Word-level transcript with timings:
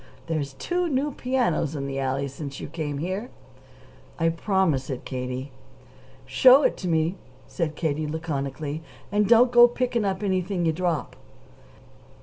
There's 0.25 0.53
two 0.53 0.89
new 0.89 1.11
pianos 1.11 1.75
in 1.75 1.85
the 1.85 1.99
alley 1.99 2.27
since 2.27 2.59
you 2.59 2.67
came 2.67 2.97
here." 2.97 3.29
"I 4.17 4.29
promise 4.29 4.89
it, 4.89 5.05
Katie." 5.05 5.51
"Show 6.25 6.63
it 6.63 6.75
to 6.77 6.87
me," 6.87 7.17
said 7.45 7.75
Katie 7.75 8.07
laconically. 8.07 8.81
"And 9.11 9.29
don't 9.29 9.51
go 9.51 9.67
to 9.67 9.73
picking 9.75 10.03
up 10.03 10.23
anything 10.23 10.65
you 10.65 10.73
drop!" 10.73 11.15